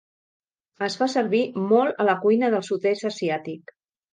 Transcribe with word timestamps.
Es 0.87 0.95
fa 1.01 1.07
servir 1.15 1.43
molt 1.73 2.01
a 2.01 2.07
la 2.09 2.17
cuina 2.25 2.53
del 2.57 2.67
sud-est 2.71 3.07
asiàtic. 3.11 3.79